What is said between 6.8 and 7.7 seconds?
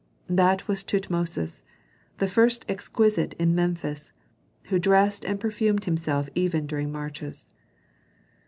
marches.